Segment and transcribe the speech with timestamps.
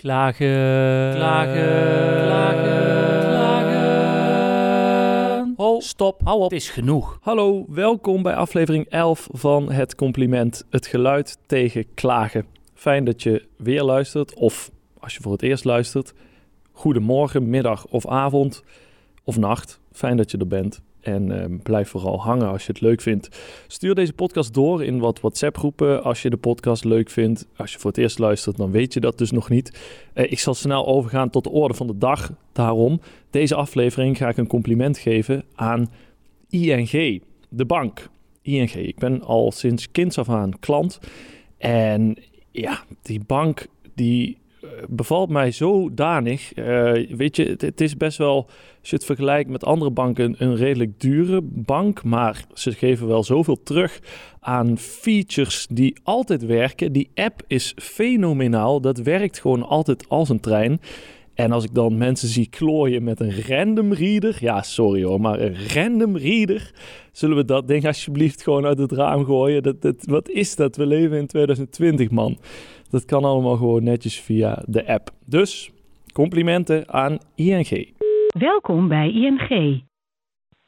[0.00, 3.22] Klagen, klagen, klagen,
[5.56, 5.82] klagen.
[5.82, 7.18] Stop, hou op, het is genoeg.
[7.22, 12.46] Hallo, welkom bij aflevering 11 van Het Compliment, het geluid tegen klagen.
[12.74, 16.14] Fijn dat je weer luistert, of als je voor het eerst luistert,
[16.72, 18.64] goedemorgen, middag of avond
[19.24, 19.80] of nacht.
[19.92, 20.82] Fijn dat je er bent.
[21.00, 23.28] En ehm, blijf vooral hangen als je het leuk vindt.
[23.66, 27.46] Stuur deze podcast door in wat WhatsApp-groepen als je de podcast leuk vindt.
[27.56, 29.78] Als je voor het eerst luistert, dan weet je dat dus nog niet.
[30.12, 32.32] Eh, ik zal snel overgaan tot de orde van de dag.
[32.52, 33.00] Daarom,
[33.30, 35.90] deze aflevering ga ik een compliment geven aan
[36.48, 38.08] ING, de bank.
[38.42, 40.98] ING, ik ben al sinds kinds af aan klant.
[41.58, 42.16] En
[42.50, 44.39] ja, die bank die
[44.88, 46.56] bevalt mij zodanig.
[46.56, 48.48] Uh, weet je, het, is best wel,
[48.80, 52.02] als je het vergelijkt met andere banken, een redelijk dure bank.
[52.02, 54.00] Maar ze geven wel zoveel terug
[54.40, 56.92] aan features die altijd werken.
[56.92, 58.80] Die app is fenomenaal.
[58.80, 60.80] Dat werkt gewoon altijd als een trein.
[61.34, 64.36] En als ik dan mensen zie klooien met een random reader.
[64.40, 66.72] Ja, sorry hoor, maar een random reader.
[67.12, 69.62] Zullen we dat ding alsjeblieft gewoon uit het raam gooien?
[69.62, 70.76] Dat, wat is dat?
[70.76, 72.38] We leven in 2020, man.
[72.90, 75.10] Dat kan allemaal gewoon netjes via de app.
[75.24, 75.70] Dus
[76.12, 77.94] complimenten aan ING.
[78.38, 79.82] Welkom bij ING.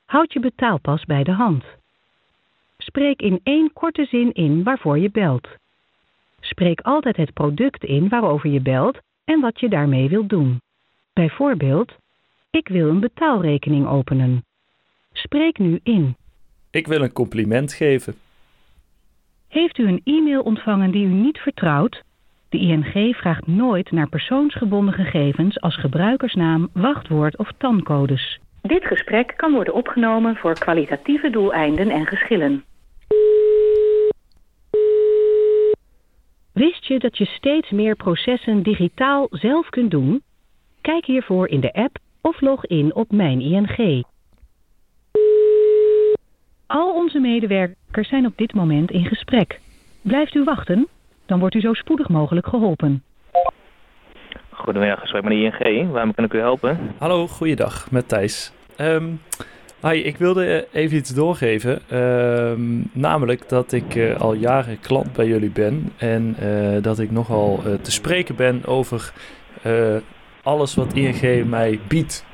[0.04, 1.64] Houd je betaalpas bij de hand.
[2.78, 5.48] Spreek in één korte zin in waarvoor je belt.
[6.40, 10.60] Spreek altijd het product in waarover je belt en wat je daarmee wilt doen.
[11.12, 11.92] Bijvoorbeeld,
[12.50, 14.44] ik wil een betaalrekening openen.
[15.12, 16.16] Spreek nu in.
[16.70, 18.14] Ik wil een compliment geven.
[19.48, 22.02] Heeft u een e-mail ontvangen die u niet vertrouwt?
[22.52, 28.38] De ING vraagt nooit naar persoonsgebonden gegevens als gebruikersnaam, wachtwoord of tancodes.
[28.62, 32.64] Dit gesprek kan worden opgenomen voor kwalitatieve doeleinden en geschillen.
[36.52, 40.22] Wist je dat je steeds meer processen digitaal zelf kunt doen?
[40.80, 44.04] Kijk hiervoor in de app of log in op Mijn ING.
[46.66, 49.60] Al onze medewerkers zijn op dit moment in gesprek.
[50.02, 50.88] Blijft u wachten?
[51.32, 53.02] Dan wordt u zo spoedig mogelijk geholpen.
[54.50, 55.90] Goedemiddag, gesprek met de ING.
[55.90, 56.78] Waarom kan ik u helpen?
[56.98, 58.52] Hallo, goeiedag, met Thijs.
[58.78, 59.20] Um,
[59.82, 61.98] hi, ik wilde even iets doorgeven.
[61.98, 65.92] Um, namelijk dat ik uh, al jaren klant bij jullie ben.
[65.96, 69.12] En uh, dat ik nogal uh, te spreken ben over
[70.42, 72.26] alles wat ING mij biedt.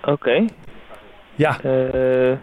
[0.00, 0.10] Oké.
[0.10, 0.48] Okay.
[1.34, 1.64] Ja.
[1.64, 2.36] Uh,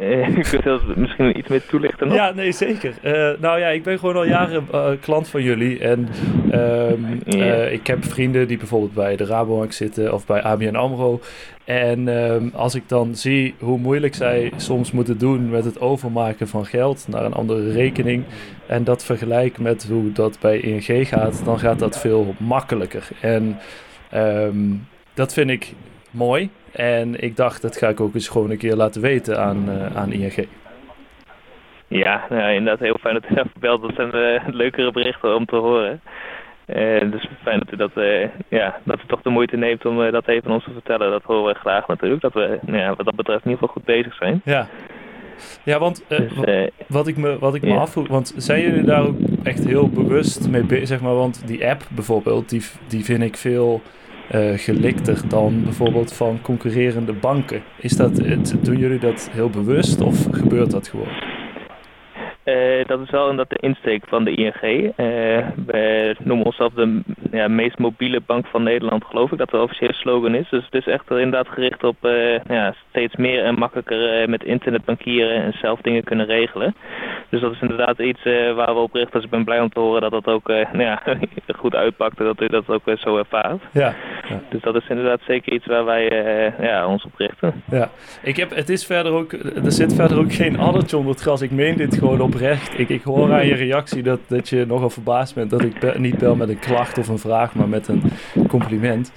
[0.00, 2.16] je kunt dat misschien iets meer toelichten nog?
[2.16, 2.94] Ja, nee, zeker.
[3.04, 5.78] Uh, nou ja, ik ben gewoon al jaren uh, klant van jullie.
[5.78, 6.08] En
[6.54, 7.54] um, ja.
[7.54, 11.20] ik heb vrienden die bijvoorbeeld bij de Rabobank zitten of bij ABN AMRO.
[11.64, 16.48] En um, als ik dan zie hoe moeilijk zij soms moeten doen met het overmaken
[16.48, 18.24] van geld naar een andere rekening.
[18.66, 23.08] En dat vergelijk met hoe dat bij ING gaat, dan gaat dat veel makkelijker.
[23.20, 23.58] En
[24.14, 25.72] um, dat vind ik
[26.10, 26.50] mooi.
[26.72, 29.96] En ik dacht, dat ga ik ook eens gewoon een keer laten weten aan, uh,
[29.96, 30.46] aan ING.
[31.88, 33.82] Ja, nou, inderdaad heel fijn dat u even belt.
[33.82, 36.00] Dat zijn uh, leukere berichten om te horen.
[36.66, 37.90] Uh, dus fijn dat u dat,
[38.48, 41.10] ja, dat u toch de moeite neemt om dat even ons te vertellen.
[41.10, 42.20] Dat horen we graag natuurlijk.
[42.20, 44.40] Dat we nou ja, wat dat betreft in ieder geval goed bezig zijn.
[44.44, 44.68] Ja,
[45.64, 46.32] ja want dus,
[46.86, 50.48] wat ik me, wat ik me afvroeg, want zijn jullie daar ook echt heel bewust
[50.48, 51.00] mee bezig?
[51.00, 53.82] Maar want die app bijvoorbeeld, die, die vind ik veel
[54.34, 57.62] uh, gelikter dan bijvoorbeeld van concurrerende banken.
[57.80, 58.16] Is dat,
[58.62, 61.28] doen jullie dat heel bewust of gebeurt dat gewoon?
[62.44, 64.62] Uh, dat is wel inderdaad de insteek van de ING.
[64.62, 64.92] Uh,
[65.66, 67.02] we noemen onszelf de
[67.48, 70.48] meest mobiele bank van Nederland, geloof ik, dat de officiële slogan is.
[70.48, 71.96] Dus het is echt inderdaad gericht op
[72.48, 76.74] ja, steeds meer en makkelijker met internet bankieren en zelf dingen kunnen regelen.
[77.30, 78.22] Dus dat is inderdaad iets
[78.54, 79.12] waar we op richten.
[79.12, 81.02] Dus ik ben blij om te horen dat dat ook nou ja,
[81.56, 83.62] goed uitpakt en dat u dat ook zo ervaart.
[83.72, 83.94] Ja,
[84.28, 84.40] ja.
[84.48, 86.04] Dus dat is inderdaad zeker iets waar wij
[86.60, 87.62] ja, ons op richten.
[87.70, 87.90] Ja,
[88.22, 91.42] ik heb, het is verder ook, er zit verder ook geen addertje onder het gras.
[91.42, 92.78] Ik meen dit gewoon oprecht.
[92.78, 95.94] Ik, ik hoor aan je reactie dat, dat je nogal verbaasd bent dat ik be
[95.96, 98.02] niet bel met een klacht of een vraag, maar met een
[98.48, 99.12] compliment.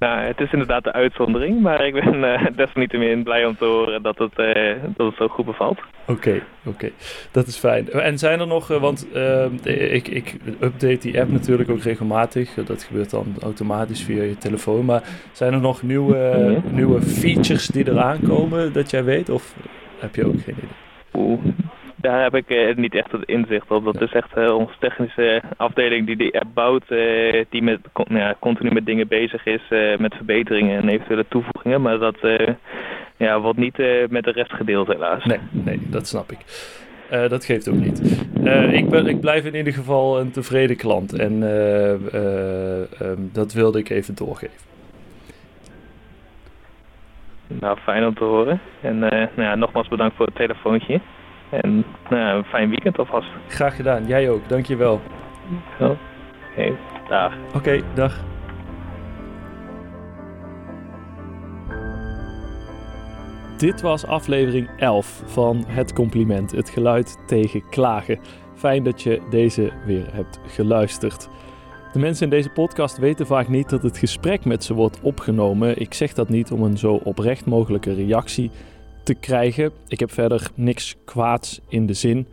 [0.00, 4.02] Nou, het is inderdaad de uitzondering, maar ik ben uh, desalniettemin blij om te horen
[4.02, 5.78] dat het, uh, dat het zo goed bevalt.
[5.78, 6.68] Oké, okay, oké.
[6.68, 6.92] Okay.
[7.30, 7.90] Dat is fijn.
[7.90, 9.06] En zijn er nog, uh, want
[9.66, 12.54] ik, ik update die app natuurlijk ook regelmatig.
[12.54, 14.84] Dat gebeurt dan automatisch via je telefoon.
[14.84, 15.02] Maar
[15.32, 16.74] zijn er nog nieuwe, mm -hmm.
[16.74, 19.28] nieuwe features die eraan komen dat jij weet?
[19.28, 19.54] Of
[19.98, 20.70] heb je ook geen idee?
[21.12, 21.44] Oeh,
[22.00, 23.84] daar heb ik uh, niet echt het inzicht op.
[23.84, 28.18] Dat is echt uh, onze technische afdeling die die app bouwt, uh, die met, nou
[28.18, 29.62] ja, continu met dingen bezig is,
[29.98, 31.82] met verbeteringen en eventuele toevoegingen.
[31.82, 32.18] Maar dat
[33.16, 33.76] ja, wordt niet
[34.08, 35.24] met de rest gedeeld helaas.
[35.24, 36.38] Nee, nee, dat snap ik.
[37.10, 38.26] Eh, dat geeft ook niet.
[38.44, 41.12] Eh, ik, ben, ik blijf in ieder geval een tevreden klant.
[41.12, 44.56] En eh, eh, ehm, dat wilde ik even doorgeven.
[47.46, 48.60] Nou, fijn om te horen.
[48.80, 51.00] En eh, nou ja, nogmaals bedankt voor het telefoontje.
[51.50, 53.28] En nou een fijn weekend alvast.
[53.48, 54.06] Graag gedaan.
[54.06, 54.48] Jij ook.
[54.48, 55.00] Dankjewel.
[55.78, 55.96] Zo.
[56.50, 56.76] Oké,
[57.08, 57.32] dag.
[57.54, 58.20] Oké, dag.
[63.58, 68.18] Dit was aflevering 11 van Het Compliment, het geluid tegen klagen.
[68.54, 71.28] Fijn dat je deze weer hebt geluisterd.
[71.92, 75.80] De mensen in deze podcast weten vaak niet dat het gesprek met ze wordt opgenomen.
[75.80, 78.50] Ik zeg dat niet om een zo oprecht mogelijke reactie
[79.14, 79.72] krijgen.
[79.88, 82.26] Ik heb verder niks kwaads in de zin.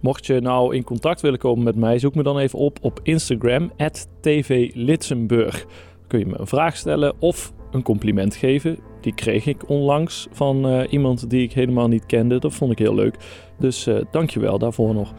[0.00, 3.00] Mocht je nou in contact willen komen met mij, zoek me dan even op op
[3.02, 3.72] Instagram,
[4.20, 5.66] tvlitsenburg.
[6.06, 8.78] Kun je me een vraag stellen of een compliment geven.
[9.00, 12.38] Die kreeg ik onlangs van eh, iemand die ik helemaal niet kende.
[12.38, 13.16] Dat vond ik heel leuk.
[13.58, 15.14] Dus eh dank je wel daarvoor nog.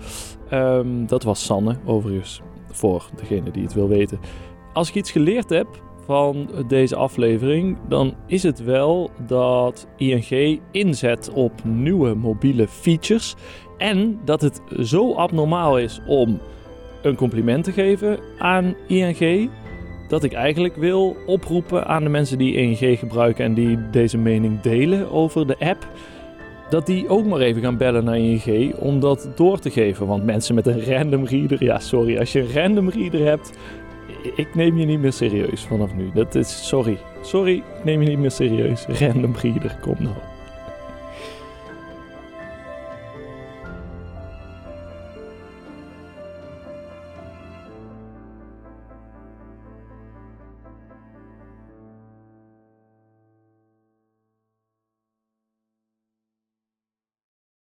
[0.50, 4.20] Ehm, dat was Sanne, overigens, voor degene die het wil weten.
[4.74, 5.68] Als ik iets geleerd heb
[6.08, 13.36] van deze aflevering, dan is het wel dat ING inzet op nieuwe mobiele features.
[13.78, 16.40] En dat het zo abnormaal is om
[17.02, 19.50] een compliment te geven aan ING.
[20.08, 24.62] Dat ik eigenlijk wil oproepen aan de mensen die ING gebruiken en die deze mening
[24.62, 25.88] delen over de app.
[26.70, 30.08] Dat die ook maar even gaan bellen naar ING om dat door te geven.
[30.08, 33.58] Want mensen met een random reader, ja sorry, als je een random reader hebt,
[34.36, 36.10] ik neem je niet meer serieus vanaf nu.
[36.14, 38.86] Dat is, sorry, sorry, ik neem je niet meer serieus.
[38.86, 40.16] Random reader, kom nou.